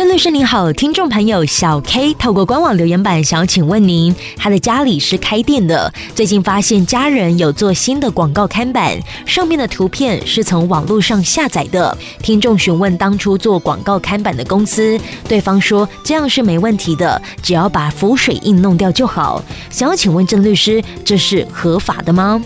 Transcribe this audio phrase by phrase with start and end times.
[0.00, 11.94] 郑律师您好，听众朋友小 K 透过官网留言板想要请问您，他的家里是开店的，最近发现家人有做新的广告看板，上面的图片是从网络上下载的。
[12.22, 19.44] 听众询问当初做广告看板的公司，对方说这样是没问题的，只要把浮水印弄掉就好。
[19.68, 22.42] 想要请问郑律师，这是合法的吗？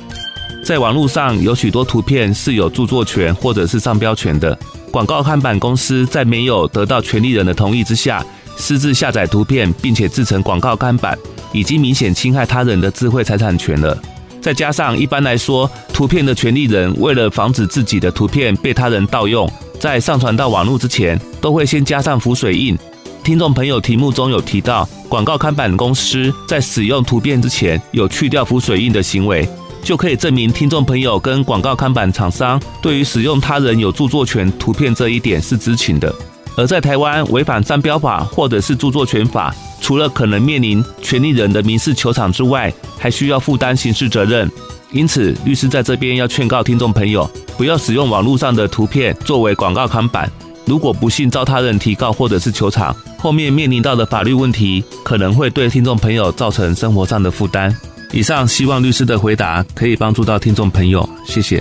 [0.64, 4.58] 在网络上有许多图片是有著作权或者是商标权的。
[4.90, 8.24] 广告看板公司在没有得到权利人的同意之下，
[8.56, 11.18] 私自下载图片，并且制成广告看板，
[11.52, 13.96] 已经明显侵害他人的智慧财产权了。
[14.40, 22.78] 再加上一般来说，图片的权利人为了防止自己的图片被他人盗用，在上传到网络之前，都会先加上浮水印。
[23.22, 29.46] 听众朋友题目中有提到，广告看板公司在使用图片之前有去掉浮水印的行为。
[29.84, 36.12] 就可以证明听众朋友跟广告看板厂商对于使用他人有著作权图片这一点是知情的。
[36.56, 44.50] 而在台湾违反商标法或者是著作权法，除了可能面临权利人的民事求偿之外，还需要负担刑事责任。
[44.90, 50.30] 因此，律师在这边要劝告听众朋友，不要使用网络上的图片作为广告看板。
[50.64, 57.76] 如果不幸遭他人提告或者是求偿，后面面临到的法律问题，可能会对听众朋友造成生活上的负担。
[58.14, 61.60] 以上希望律师的回答可以帮助到听众朋友，谢谢。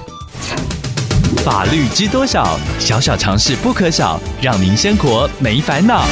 [1.43, 2.59] 法律知多少？
[2.77, 6.05] 小小常识不可少，让您生活没烦恼。